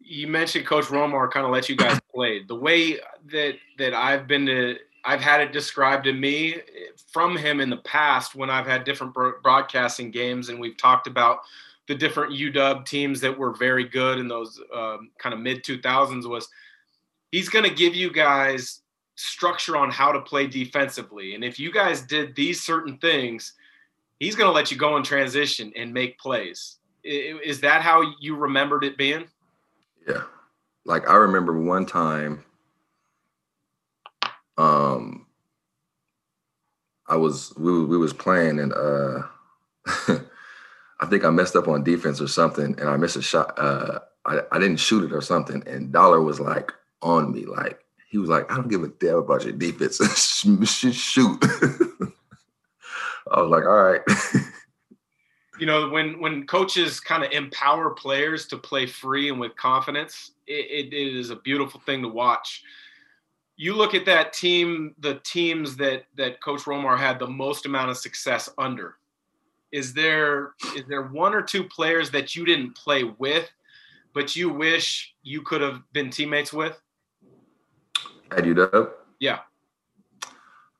You 0.00 0.26
mentioned 0.26 0.66
Coach 0.66 0.86
Romar 0.86 1.30
kind 1.30 1.46
of 1.46 1.52
let 1.52 1.68
you 1.68 1.76
guys 1.76 1.98
play. 2.14 2.42
The 2.42 2.54
way 2.54 2.98
that 3.32 3.54
that 3.78 3.94
I've 3.94 4.26
been 4.26 4.46
to 4.46 4.76
I've 5.04 5.20
had 5.20 5.40
it 5.40 5.52
described 5.52 6.04
to 6.04 6.12
me 6.12 6.56
from 7.12 7.36
him 7.36 7.60
in 7.60 7.70
the 7.70 7.78
past 7.78 8.34
when 8.34 8.50
I've 8.50 8.66
had 8.66 8.84
different 8.84 9.14
broadcasting 9.42 10.10
games 10.10 10.48
and 10.48 10.58
we've 10.58 10.76
talked 10.76 11.06
about 11.06 11.40
the 11.86 11.94
different 11.94 12.32
UW 12.32 12.84
teams 12.86 13.20
that 13.20 13.38
were 13.38 13.52
very 13.52 13.84
good 13.84 14.18
in 14.18 14.26
those 14.26 14.60
um, 14.74 15.10
kind 15.18 15.34
of 15.34 15.40
mid 15.40 15.62
2000s 15.62 16.28
was 16.28 16.48
he's 17.30 17.50
going 17.50 17.68
to 17.68 17.74
give 17.74 17.94
you 17.94 18.10
guys 18.10 18.80
structure 19.16 19.76
on 19.76 19.90
how 19.90 20.12
to 20.12 20.20
play 20.20 20.46
defensively. 20.46 21.34
And 21.34 21.44
if 21.44 21.58
you 21.58 21.72
guys 21.72 22.02
did 22.02 22.34
these 22.34 22.62
certain 22.62 22.98
things, 22.98 23.54
he's 24.18 24.34
going 24.34 24.48
to 24.48 24.54
let 24.54 24.70
you 24.70 24.76
go 24.76 24.96
in 24.96 25.02
transition 25.02 25.72
and 25.76 25.92
make 25.92 26.18
plays. 26.18 26.78
Is 27.04 27.60
that 27.60 27.82
how 27.82 28.02
you 28.20 28.36
remembered 28.36 28.84
it 28.84 28.96
being? 28.96 29.26
Yeah. 30.08 30.22
Like 30.84 31.08
I 31.08 31.14
remember 31.14 31.58
one 31.58 31.86
time 31.86 32.44
um 34.56 35.26
I 37.08 37.16
was 37.16 37.52
we 37.56 37.84
we 37.84 37.98
was 37.98 38.12
playing 38.12 38.60
and 38.60 38.72
uh 38.72 39.22
I 41.00 41.06
think 41.06 41.24
I 41.24 41.30
messed 41.30 41.56
up 41.56 41.68
on 41.68 41.82
defense 41.82 42.20
or 42.20 42.28
something 42.28 42.78
and 42.78 42.88
I 42.88 42.96
missed 42.96 43.16
a 43.16 43.22
shot 43.22 43.58
uh 43.58 43.98
I, 44.24 44.40
I 44.52 44.58
didn't 44.58 44.78
shoot 44.78 45.04
it 45.04 45.12
or 45.12 45.20
something 45.20 45.62
and 45.66 45.92
Dollar 45.92 46.20
was 46.20 46.38
like 46.40 46.72
on 47.02 47.32
me 47.32 47.46
like 47.46 47.83
he 48.14 48.18
was 48.18 48.30
like 48.30 48.48
I 48.48 48.54
don't 48.54 48.68
give 48.68 48.84
a 48.84 48.88
damn 48.88 49.16
about 49.16 49.42
your 49.42 49.52
defense 49.52 49.96
shoot 50.94 51.44
I 53.32 53.40
was 53.40 53.50
like 53.50 53.64
all 53.64 53.82
right 53.82 54.00
you 55.58 55.66
know 55.66 55.88
when 55.88 56.20
when 56.20 56.46
coaches 56.46 57.00
kind 57.00 57.24
of 57.24 57.32
empower 57.32 57.90
players 57.90 58.46
to 58.46 58.56
play 58.56 58.86
free 58.86 59.30
and 59.30 59.40
with 59.40 59.56
confidence 59.56 60.30
it, 60.46 60.92
it 60.92 60.96
is 60.96 61.30
a 61.30 61.36
beautiful 61.36 61.80
thing 61.80 62.02
to 62.02 62.08
watch 62.08 62.62
you 63.56 63.74
look 63.74 63.94
at 63.94 64.04
that 64.06 64.32
team, 64.32 64.94
the 64.98 65.20
teams 65.24 65.76
that 65.76 66.04
that 66.16 66.40
Coach 66.40 66.62
Romar 66.62 66.98
had 66.98 67.18
the 67.18 67.26
most 67.26 67.66
amount 67.66 67.90
of 67.90 67.96
success 67.96 68.48
under. 68.58 68.96
Is 69.70 69.92
there 69.92 70.54
is 70.76 70.84
there 70.88 71.02
one 71.02 71.34
or 71.34 71.42
two 71.42 71.64
players 71.64 72.10
that 72.10 72.34
you 72.34 72.44
didn't 72.44 72.74
play 72.74 73.04
with, 73.04 73.48
but 74.12 74.34
you 74.34 74.48
wish 74.48 75.14
you 75.22 75.42
could 75.42 75.60
have 75.60 75.80
been 75.92 76.10
teammates 76.10 76.52
with? 76.52 76.80
At 78.36 78.44
UW? 78.44 78.90
Yeah. 79.20 79.40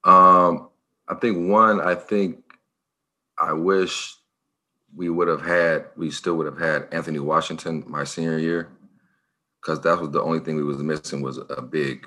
Um, 0.02 0.68
I 1.08 1.14
think 1.14 1.48
one. 1.48 1.80
I 1.80 1.94
think 1.94 2.42
I 3.38 3.52
wish 3.52 4.16
we 4.94 5.08
would 5.08 5.28
have 5.28 5.42
had. 5.42 5.86
We 5.96 6.10
still 6.10 6.34
would 6.36 6.46
have 6.46 6.58
had 6.58 6.88
Anthony 6.92 7.20
Washington 7.20 7.84
my 7.86 8.04
senior 8.04 8.38
year, 8.38 8.70
because 9.60 9.80
that 9.80 10.00
was 10.00 10.10
the 10.10 10.22
only 10.22 10.40
thing 10.40 10.56
we 10.56 10.64
was 10.64 10.82
missing 10.82 11.22
was 11.22 11.38
a 11.38 11.62
big 11.62 12.06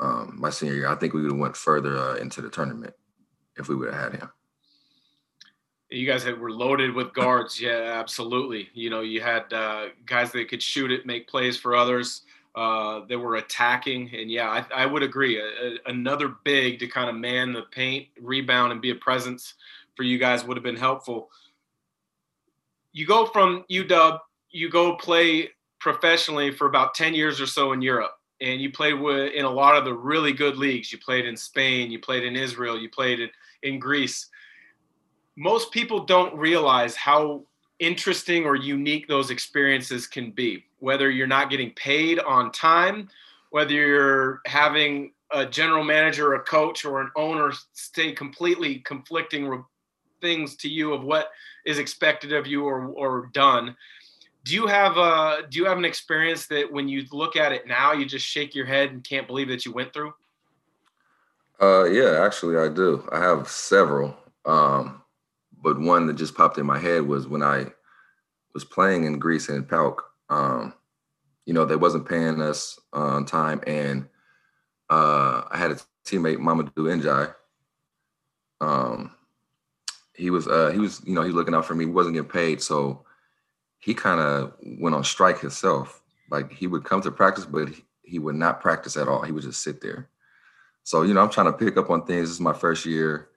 um, 0.00 0.36
my 0.38 0.50
senior 0.50 0.74
year. 0.74 0.88
I 0.88 0.94
think 0.94 1.14
we 1.14 1.22
would 1.22 1.32
have 1.32 1.40
went 1.40 1.56
further 1.56 1.96
uh, 1.96 2.16
into 2.16 2.40
the 2.40 2.50
tournament 2.50 2.94
if 3.56 3.68
we 3.68 3.74
would 3.74 3.92
have 3.92 4.12
had 4.12 4.20
him. 4.20 4.30
You 5.90 6.06
guys 6.06 6.24
had, 6.24 6.38
were 6.38 6.50
loaded 6.50 6.94
with 6.94 7.14
guards. 7.14 7.60
Yeah, 7.60 7.94
absolutely. 7.98 8.68
You 8.74 8.90
know, 8.90 9.02
you 9.02 9.20
had 9.20 9.52
uh, 9.52 9.86
guys 10.04 10.32
that 10.32 10.48
could 10.48 10.62
shoot 10.62 10.90
it, 10.90 11.06
make 11.06 11.28
plays 11.28 11.56
for 11.56 11.76
others. 11.76 12.22
Uh, 12.56 13.04
they 13.06 13.16
were 13.16 13.36
attacking, 13.36 14.10
and 14.14 14.30
yeah, 14.30 14.48
I, 14.48 14.82
I 14.84 14.86
would 14.86 15.02
agree. 15.02 15.38
A, 15.38 15.44
a, 15.44 15.76
another 15.86 16.36
big 16.42 16.78
to 16.78 16.86
kind 16.86 17.10
of 17.10 17.14
man 17.14 17.52
the 17.52 17.62
paint, 17.70 18.08
rebound, 18.18 18.72
and 18.72 18.80
be 18.80 18.90
a 18.90 18.94
presence 18.94 19.54
for 19.94 20.04
you 20.04 20.18
guys 20.18 20.42
would 20.44 20.56
have 20.56 20.64
been 20.64 20.76
helpful. 20.76 21.30
You 22.92 23.06
go 23.06 23.26
from 23.26 23.64
UW, 23.70 24.18
you 24.50 24.70
go 24.70 24.96
play 24.96 25.50
professionally 25.78 26.50
for 26.50 26.66
about 26.66 26.94
10 26.94 27.14
years 27.14 27.40
or 27.42 27.46
so 27.46 27.72
in 27.72 27.82
Europe 27.82 28.16
and 28.40 28.60
you 28.60 28.70
played 28.70 28.94
in 29.34 29.44
a 29.44 29.50
lot 29.50 29.76
of 29.76 29.84
the 29.84 29.92
really 29.92 30.32
good 30.32 30.56
leagues. 30.56 30.92
You 30.92 30.98
played 30.98 31.26
in 31.26 31.36
Spain, 31.36 31.90
you 31.90 31.98
played 31.98 32.24
in 32.24 32.36
Israel, 32.36 32.78
you 32.78 32.90
played 32.90 33.20
in, 33.20 33.30
in 33.62 33.78
Greece. 33.78 34.28
Most 35.36 35.72
people 35.72 36.04
don't 36.04 36.34
realize 36.36 36.94
how 36.94 37.44
interesting 37.78 38.44
or 38.44 38.56
unique 38.56 39.08
those 39.08 39.30
experiences 39.30 40.06
can 40.06 40.30
be, 40.30 40.64
whether 40.78 41.10
you're 41.10 41.26
not 41.26 41.50
getting 41.50 41.70
paid 41.72 42.18
on 42.20 42.52
time, 42.52 43.08
whether 43.50 43.72
you're 43.72 44.40
having 44.46 45.12
a 45.32 45.44
general 45.44 45.84
manager, 45.84 46.34
a 46.34 46.40
coach, 46.40 46.84
or 46.84 47.00
an 47.00 47.10
owner 47.16 47.52
say 47.72 48.12
completely 48.12 48.76
conflicting 48.80 49.64
things 50.20 50.56
to 50.56 50.68
you 50.68 50.92
of 50.92 51.02
what 51.02 51.30
is 51.64 51.78
expected 51.78 52.32
of 52.32 52.46
you 52.46 52.64
or, 52.64 52.86
or 52.88 53.30
done. 53.32 53.76
Do 54.44 54.54
you 54.54 54.66
have 54.66 54.96
a 54.96 55.42
do 55.50 55.58
you 55.58 55.66
have 55.66 55.78
an 55.78 55.84
experience 55.84 56.46
that 56.46 56.70
when 56.70 56.88
you 56.88 57.04
look 57.10 57.34
at 57.36 57.52
it 57.52 57.66
now 57.66 57.92
you 57.92 58.06
just 58.06 58.24
shake 58.24 58.54
your 58.54 58.66
head 58.66 58.90
and 58.92 59.02
can't 59.02 59.26
believe 59.26 59.48
that 59.48 59.66
you 59.66 59.72
went 59.72 59.92
through? 59.92 60.14
Uh 61.60 61.84
yeah 61.84 62.24
actually 62.24 62.56
i 62.56 62.68
do. 62.68 63.06
I 63.10 63.18
have 63.18 63.48
several. 63.48 64.16
Um 64.44 65.02
but 65.66 65.80
one 65.80 66.06
that 66.06 66.14
just 66.14 66.36
popped 66.36 66.58
in 66.58 66.66
my 66.66 66.78
head 66.78 67.02
was 67.02 67.26
when 67.26 67.42
i 67.42 67.66
was 68.54 68.64
playing 68.64 69.04
in 69.04 69.18
greece 69.18 69.48
and 69.48 69.68
PAOK 69.68 69.96
um 70.30 70.72
you 71.44 71.52
know 71.52 71.64
they 71.64 71.76
wasn't 71.76 72.08
paying 72.08 72.40
us 72.40 72.78
on 72.92 73.24
time 73.24 73.60
and 73.66 74.06
uh 74.90 75.42
i 75.50 75.56
had 75.56 75.72
a 75.72 75.76
teammate 76.06 76.38
mamadou 76.38 76.86
njai 77.00 77.34
um 78.60 79.10
he 80.14 80.30
was 80.30 80.46
uh 80.46 80.70
he 80.70 80.78
was 80.78 81.02
you 81.04 81.14
know 81.14 81.22
he 81.22 81.28
was 81.28 81.34
looking 81.34 81.54
out 81.54 81.66
for 81.66 81.74
me 81.74 81.84
he 81.84 81.90
wasn't 81.90 82.14
getting 82.14 82.30
paid 82.30 82.62
so 82.62 83.04
he 83.86 83.94
kind 83.94 84.20
of 84.20 84.54
went 84.80 84.96
on 84.96 85.04
strike 85.04 85.38
himself. 85.40 86.02
Like 86.30 86.52
he 86.52 86.66
would 86.66 86.84
come 86.84 87.00
to 87.02 87.12
practice, 87.12 87.44
but 87.44 87.68
he, 87.68 87.84
he 88.02 88.18
would 88.18 88.34
not 88.34 88.60
practice 88.60 88.96
at 88.96 89.08
all. 89.08 89.22
He 89.22 89.32
would 89.32 89.44
just 89.44 89.62
sit 89.62 89.80
there. 89.80 90.08
So, 90.82 91.02
you 91.02 91.14
know, 91.14 91.22
I'm 91.22 91.30
trying 91.30 91.46
to 91.46 91.52
pick 91.52 91.76
up 91.76 91.90
on 91.90 92.04
things. 92.04 92.22
This 92.28 92.30
is 92.36 92.40
my 92.40 92.52
first 92.52 92.84
year. 92.84 93.28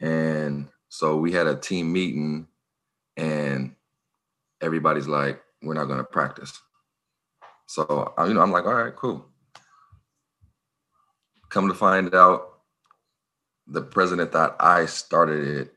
And 0.00 0.68
so 0.96 1.16
we 1.16 1.30
had 1.30 1.46
a 1.46 1.54
team 1.54 1.92
meeting 1.92 2.46
and 3.18 3.74
everybody's 4.62 5.06
like, 5.06 5.42
we're 5.62 5.74
not 5.74 5.86
going 5.86 5.98
to 5.98 6.04
practice. 6.04 6.58
So, 7.66 8.14
uh, 8.18 8.24
you 8.24 8.32
know, 8.32 8.40
I'm 8.40 8.50
like, 8.50 8.64
all 8.64 8.74
right, 8.74 8.96
cool. 8.96 9.26
Come 11.50 11.68
to 11.68 11.74
find 11.74 12.14
out, 12.14 12.60
the 13.66 13.82
president 13.82 14.32
thought 14.32 14.56
I 14.58 14.86
started 14.86 15.58
it. 15.58 15.74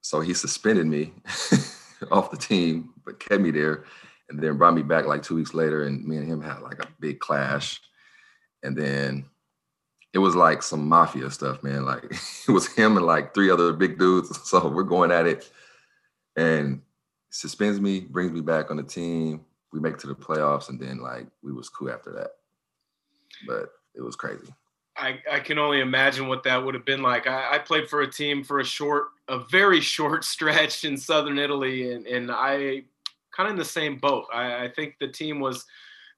So 0.00 0.20
he 0.20 0.32
suspended 0.32 0.86
me. 0.86 1.12
off 2.10 2.30
the 2.30 2.36
team, 2.36 2.90
but 3.04 3.20
kept 3.20 3.40
me 3.40 3.50
there, 3.50 3.84
and 4.28 4.40
then 4.40 4.56
brought 4.56 4.74
me 4.74 4.82
back 4.82 5.06
like 5.06 5.22
two 5.22 5.34
weeks 5.34 5.54
later, 5.54 5.84
and 5.84 6.04
me 6.04 6.16
and 6.16 6.26
him 6.26 6.42
had 6.42 6.60
like 6.60 6.82
a 6.82 6.88
big 7.00 7.20
clash, 7.20 7.80
and 8.62 8.76
then 8.76 9.24
it 10.12 10.18
was 10.18 10.36
like 10.36 10.62
some 10.62 10.88
mafia 10.88 11.30
stuff, 11.30 11.62
man. 11.62 11.84
Like 11.84 12.04
it 12.48 12.52
was 12.52 12.68
him 12.68 12.96
and 12.96 13.06
like 13.06 13.34
three 13.34 13.50
other 13.50 13.72
big 13.72 13.98
dudes. 13.98 14.38
So 14.44 14.68
we're 14.68 14.82
going 14.82 15.10
at 15.10 15.26
it, 15.26 15.50
and 16.36 16.82
suspends 17.30 17.80
me, 17.80 18.00
brings 18.00 18.32
me 18.32 18.40
back 18.40 18.70
on 18.70 18.76
the 18.76 18.82
team. 18.82 19.44
We 19.72 19.80
make 19.80 19.96
to 19.98 20.06
the 20.06 20.14
playoffs, 20.14 20.68
and 20.68 20.78
then 20.78 20.98
like 20.98 21.26
we 21.42 21.52
was 21.52 21.68
cool 21.68 21.90
after 21.90 22.12
that. 22.12 22.32
But 23.46 23.72
it 23.94 24.02
was 24.02 24.16
crazy. 24.16 24.52
I, 24.96 25.20
I 25.30 25.40
can 25.40 25.58
only 25.58 25.80
imagine 25.80 26.28
what 26.28 26.42
that 26.44 26.62
would 26.62 26.74
have 26.74 26.84
been 26.84 27.02
like. 27.02 27.26
I, 27.26 27.54
I, 27.54 27.58
played 27.58 27.88
for 27.88 28.02
a 28.02 28.10
team 28.10 28.44
for 28.44 28.60
a 28.60 28.64
short, 28.64 29.08
a 29.28 29.38
very 29.38 29.80
short 29.94 30.22
stretch 30.22 30.84
in 30.84 30.96
southern 30.98 31.38
Italy, 31.38 31.92
and, 31.92 32.06
and 32.06 32.30
I 32.30 32.84
kind 33.34 33.48
of 33.48 33.52
in 33.52 33.56
the 33.56 33.64
same 33.64 33.96
boat. 33.96 34.26
I, 34.32 34.64
I 34.64 34.68
think 34.68 34.96
the 35.00 35.08
team 35.08 35.40
was, 35.40 35.64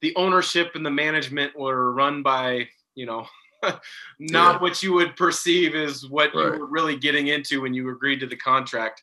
the 0.03 0.15
ownership 0.17 0.73
and 0.75 0.85
the 0.85 0.91
management 0.91 1.57
were 1.57 1.93
run 1.93 2.23
by, 2.23 2.69
you 2.97 3.07
know, 3.07 3.27
not 4.18 4.54
yeah. 4.54 4.59
what 4.59 4.83
you 4.83 4.92
would 4.92 5.16
perceive 5.16 5.75
is 5.75 6.09
what 6.09 6.35
right. 6.35 6.44
you 6.44 6.61
were 6.61 6.66
really 6.66 6.97
getting 6.97 7.28
into 7.28 7.62
when 7.62 7.75
you 7.75 7.90
agreed 7.90 8.21
to 8.21 8.26
the 8.26 8.37
contract. 8.37 9.02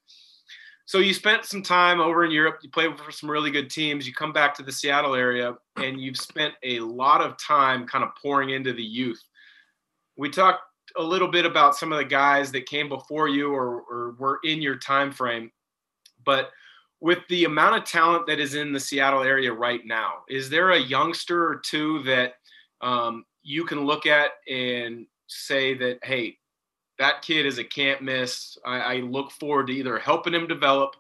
So 0.86 0.98
you 0.98 1.14
spent 1.14 1.46
some 1.46 1.62
time 1.62 2.02
over 2.02 2.26
in 2.26 2.32
Europe. 2.32 2.60
You 2.62 2.70
played 2.70 3.00
for 3.00 3.12
some 3.12 3.32
really 3.32 3.52
good 3.52 3.70
teams. 3.70 4.06
You 4.06 4.14
come 4.14 4.34
back 4.34 4.54
to 4.56 4.64
the 4.64 4.72
Seattle 4.72 5.16
area, 5.16 5.56
and 5.78 6.02
you've 6.02 6.18
spent 6.18 6.54
a 6.64 6.80
lot 6.80 7.22
of 7.22 7.38
time 7.38 7.88
kind 7.88 8.04
of 8.04 8.10
pouring 8.22 8.50
into 8.50 8.74
the 8.74 8.84
youth 8.84 9.22
we 10.18 10.30
talked 10.30 10.62
a 10.98 11.04
little 11.04 11.28
bit 11.28 11.46
about 11.46 11.76
some 11.76 11.92
of 11.92 11.98
the 11.98 12.06
guys 12.06 12.52
that 12.52 12.66
came 12.66 12.90
before 12.90 13.28
you 13.28 13.52
or, 13.52 13.82
or 13.82 14.16
were 14.20 14.40
in 14.44 14.62
your 14.62 14.76
time 14.76 15.12
frame 15.12 15.52
but 16.26 16.50
with 17.00 17.20
the 17.30 17.46
amount 17.46 17.76
of 17.76 17.84
talent 17.86 18.28
that 18.28 18.40
is 18.40 18.56
in 18.56 18.74
the 18.74 18.80
seattle 18.80 19.24
area 19.24 19.52
right 19.52 19.82
now 19.86 20.16
is 20.30 20.50
there 20.50 20.72
a 20.72 20.80
youngster 20.80 21.48
or 21.48 21.56
two 21.56 22.04
that 22.04 22.34
um, 22.82 23.26
you 23.44 23.66
can 23.66 23.86
look 23.86 24.06
at 24.06 24.32
and 24.50 25.06
say 25.28 25.74
that 25.74 26.00
hey 26.04 26.38
that 27.00 27.22
kid 27.22 27.46
is 27.46 27.58
a 27.58 27.64
can't 27.64 28.02
miss 28.02 28.58
I, 28.66 28.80
I 28.80 28.96
look 28.98 29.32
forward 29.32 29.68
to 29.68 29.74
either 29.74 29.98
helping 30.00 30.34
him 30.34 30.48
develop 30.48 30.96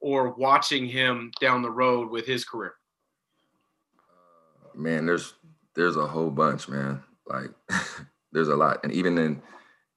or 0.00 0.30
watching 0.34 0.86
him 0.86 1.30
down 1.40 1.62
the 1.62 1.70
road 1.70 2.10
with 2.10 2.26
his 2.26 2.44
career 2.44 2.74
man 4.74 5.06
there's 5.06 5.34
there's 5.74 5.96
a 5.96 6.06
whole 6.06 6.30
bunch 6.30 6.68
man 6.68 7.02
like 7.26 7.50
there's 8.34 8.48
a 8.48 8.56
lot. 8.56 8.80
And 8.82 8.92
even 8.92 9.16
in 9.16 9.40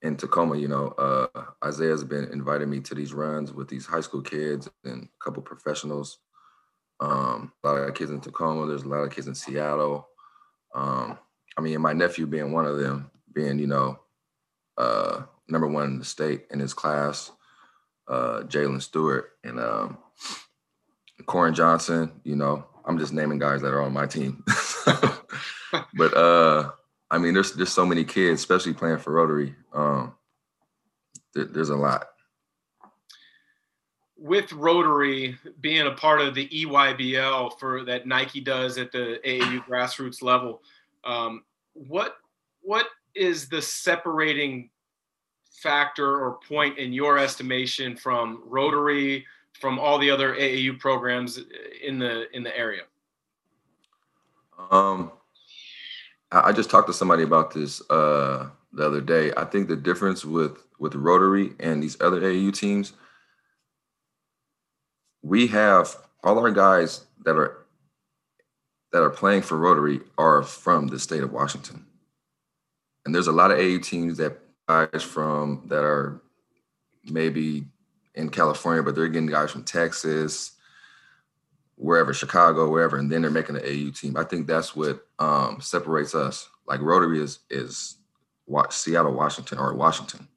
in 0.03 0.15
Tacoma, 0.15 0.55
you 0.55 0.67
know, 0.67 0.89
uh, 0.89 1.27
Isaiah's 1.65 2.03
been 2.03 2.25
inviting 2.31 2.69
me 2.69 2.79
to 2.81 2.95
these 2.95 3.13
runs 3.13 3.51
with 3.51 3.67
these 3.67 3.85
high 3.85 3.99
school 3.99 4.21
kids 4.21 4.69
and 4.85 5.03
a 5.03 5.23
couple 5.23 5.41
professionals. 5.41 6.19
Um, 6.99 7.51
a 7.63 7.67
lot 7.67 7.77
of 7.77 7.95
kids 7.95 8.11
in 8.11 8.21
Tacoma. 8.21 8.67
There's 8.67 8.83
a 8.83 8.87
lot 8.87 9.01
of 9.01 9.11
kids 9.11 9.27
in 9.27 9.35
Seattle. 9.35 10.07
Um, 10.73 11.17
I 11.57 11.61
mean, 11.61 11.81
my 11.81 11.93
nephew 11.93 12.27
being 12.27 12.51
one 12.51 12.65
of 12.65 12.77
them, 12.77 13.09
being 13.33 13.59
you 13.59 13.67
know, 13.67 13.99
uh, 14.77 15.23
number 15.47 15.67
one 15.67 15.85
in 15.85 15.99
the 15.99 16.05
state 16.05 16.45
in 16.51 16.59
his 16.59 16.73
class, 16.73 17.31
uh, 18.07 18.41
Jalen 18.43 18.81
Stewart, 18.81 19.31
and 19.43 19.59
um, 19.59 19.97
Corin 21.25 21.53
Johnson, 21.53 22.11
you 22.23 22.35
know, 22.35 22.65
I'm 22.85 22.99
just 22.99 23.13
naming 23.13 23.39
guys 23.39 23.61
that 23.61 23.73
are 23.73 23.81
on 23.81 23.93
my 23.93 24.05
team. 24.05 24.43
but 25.93 26.15
uh 26.15 26.71
I 27.09 27.17
mean, 27.17 27.33
there's 27.33 27.53
there's 27.53 27.71
so 27.71 27.85
many 27.85 28.03
kids, 28.03 28.41
especially 28.41 28.73
playing 28.73 28.97
for 28.97 29.13
Rotary. 29.13 29.55
Um, 29.73 30.15
there, 31.33 31.45
there's 31.45 31.69
a 31.69 31.75
lot. 31.75 32.07
With 34.17 34.51
Rotary 34.51 35.37
being 35.61 35.87
a 35.87 35.91
part 35.91 36.21
of 36.21 36.35
the 36.35 36.47
EYBL 36.49 37.57
for 37.59 37.85
that 37.85 38.07
Nike 38.07 38.41
does 38.41 38.77
at 38.77 38.91
the 38.91 39.19
AAU 39.23 39.63
grassroots 39.65 40.21
level, 40.21 40.61
um, 41.03 41.43
what 41.73 42.17
what 42.61 42.87
is 43.15 43.49
the 43.49 43.61
separating 43.61 44.69
factor 45.51 46.19
or 46.23 46.39
point 46.47 46.77
in 46.77 46.93
your 46.93 47.17
estimation 47.17 47.95
from 47.95 48.43
Rotary, 48.45 49.25
from 49.59 49.79
all 49.79 49.97
the 49.97 50.11
other 50.11 50.35
AAU 50.35 50.79
programs 50.79 51.39
in 51.83 51.99
the 51.99 52.33
in 52.35 52.43
the 52.43 52.55
area? 52.57 52.83
Um, 54.71 55.11
I 56.31 56.51
just 56.51 56.69
talked 56.69 56.87
to 56.87 56.93
somebody 56.93 57.23
about 57.23 57.53
this 57.53 57.81
uh, 57.89 58.49
the 58.73 58.85
other 58.85 59.01
day. 59.01 59.31
I 59.37 59.45
think 59.45 59.67
the 59.67 59.75
difference 59.75 60.25
with 60.25 60.63
with 60.79 60.95
Rotary 60.95 61.53
and 61.59 61.81
these 61.81 61.99
other 62.01 62.21
AAU 62.21 62.53
teams, 62.53 62.93
we 65.21 65.47
have 65.47 65.95
all 66.23 66.37
our 66.39 66.51
guys 66.51 67.05
that 67.23 67.35
are 67.35 67.65
that 68.91 69.01
are 69.01 69.09
playing 69.09 69.41
for 69.41 69.57
Rotary 69.57 70.01
are 70.17 70.43
from 70.43 70.87
the 70.87 70.99
state 70.99 71.23
of 71.23 71.33
Washington, 71.33 71.85
and 73.05 73.13
there's 73.13 73.27
a 73.27 73.31
lot 73.31 73.51
of 73.51 73.59
AU 73.59 73.79
teams 73.79 74.17
that 74.17 74.39
guys 74.67 75.03
from 75.03 75.63
that 75.67 75.83
are 75.83 76.21
maybe 77.05 77.65
in 78.15 78.29
California, 78.29 78.83
but 78.83 78.95
they're 78.95 79.07
getting 79.07 79.29
guys 79.29 79.51
from 79.51 79.63
Texas, 79.63 80.51
wherever, 81.75 82.13
Chicago, 82.13 82.69
wherever, 82.69 82.97
and 82.97 83.11
then 83.11 83.21
they're 83.21 83.31
making 83.31 83.55
an 83.55 83.63
AU 83.63 83.91
team. 83.91 84.17
I 84.17 84.23
think 84.23 84.47
that's 84.47 84.75
what 84.75 85.05
um, 85.19 85.59
separates 85.61 86.15
us. 86.15 86.49
Like 86.67 86.81
Rotary 86.81 87.21
is 87.21 87.39
is 87.49 87.97
Seattle, 88.69 89.13
Washington, 89.13 89.59
or 89.59 89.73
Washington. 89.75 90.27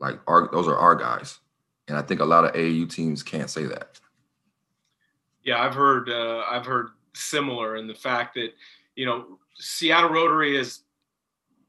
Like 0.00 0.18
our 0.26 0.48
those 0.50 0.66
are 0.66 0.76
our 0.76 0.94
guys, 0.94 1.38
and 1.88 1.96
I 1.96 2.02
think 2.02 2.20
a 2.20 2.24
lot 2.24 2.44
of 2.44 2.56
AU 2.56 2.86
teams 2.86 3.22
can't 3.22 3.50
say 3.50 3.64
that. 3.64 4.00
Yeah, 5.44 5.62
I've 5.62 5.74
heard 5.74 6.08
uh, 6.08 6.42
I've 6.50 6.66
heard 6.66 6.88
similar 7.16 7.76
in 7.76 7.86
the 7.86 7.94
fact 7.94 8.34
that 8.34 8.52
you 8.94 9.06
know 9.06 9.38
Seattle 9.58 10.10
Rotary 10.10 10.56
is. 10.56 10.80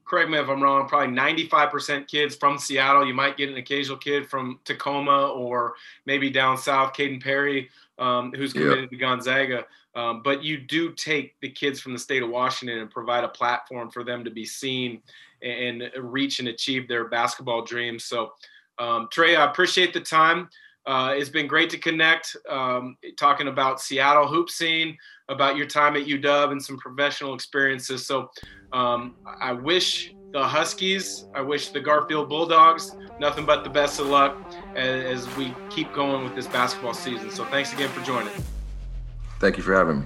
Correct 0.06 0.30
me 0.30 0.38
if 0.38 0.48
I'm 0.48 0.64
wrong. 0.64 0.88
Probably 0.88 1.14
95% 1.14 2.08
kids 2.08 2.34
from 2.34 2.58
Seattle. 2.58 3.06
You 3.06 3.14
might 3.14 3.36
get 3.36 3.50
an 3.50 3.58
occasional 3.58 3.98
kid 3.98 4.26
from 4.26 4.58
Tacoma 4.64 5.34
or 5.34 5.74
maybe 6.06 6.30
down 6.30 6.58
south, 6.58 6.94
Kaden 6.94 7.22
Perry 7.22 7.68
um, 8.00 8.32
who's 8.36 8.54
committed 8.54 8.84
yep. 8.84 8.90
to 8.90 8.98
Gonzaga. 8.98 9.66
Um, 9.96 10.22
but 10.24 10.44
you 10.44 10.58
do 10.58 10.92
take 10.94 11.40
the 11.42 11.50
kids 11.50 11.80
from 11.80 11.94
the 11.94 12.00
state 12.00 12.22
of 12.22 12.30
Washington 12.30 12.80
and 12.80 12.90
provide 12.90 13.24
a 13.24 13.30
platform 13.30 13.90
for 13.90 14.04
them 14.04 14.24
to 14.24 14.30
be 14.30 14.46
seen 14.46 15.02
and 15.42 15.90
reach 16.00 16.40
and 16.40 16.48
achieve 16.48 16.88
their 16.88 17.08
basketball 17.08 17.64
dreams. 17.64 18.04
So, 18.04 18.34
um, 18.80 19.08
Tre, 19.12 19.36
I 19.36 19.46
appreciate 19.46 19.94
the 19.94 20.02
time. 20.02 20.50
Uh, 20.88 21.14
it's 21.16 21.30
been 21.30 21.48
great 21.48 21.70
to 21.70 21.78
connect, 21.78 22.36
um, 22.50 22.98
talking 23.18 23.50
about 23.50 23.82
Seattle 23.82 24.28
hoop 24.28 24.50
scene, 24.50 24.98
about 25.28 25.58
your 25.58 25.68
time 25.68 25.96
at 25.98 26.06
UW, 26.06 26.52
and 26.52 26.64
some 26.64 26.78
professional 26.78 27.36
experiences. 27.36 28.08
So, 28.08 28.30
um, 28.72 29.18
I 29.42 29.52
wish 29.52 30.16
the 30.34 30.44
Huskies. 30.44 31.26
I 31.36 31.42
wish 31.42 31.72
the 31.72 31.82
Garfield 31.82 32.30
Bulldogs 32.30 32.90
nothing 33.20 33.46
but 33.46 33.64
the 33.64 33.70
best 33.70 34.00
of 34.00 34.08
luck 34.08 34.38
as, 34.76 35.28
as 35.28 35.36
we 35.36 35.54
keep 35.70 35.94
going 35.94 36.24
with 36.24 36.36
this 36.36 36.48
basketball 36.48 36.94
season. 36.94 37.32
So 37.32 37.46
thanks 37.46 37.74
again 37.74 37.90
for 37.90 38.02
joining. 38.02 38.34
Thank 39.40 39.58
you 39.58 39.64
for 39.64 39.74
having 39.74 40.02
me. 40.02 40.06